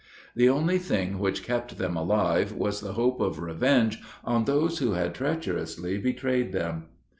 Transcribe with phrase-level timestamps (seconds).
[0.35, 4.93] The only thing which kept them alive was the hope of revenge on those who
[4.93, 6.85] had treacherously betrayed them.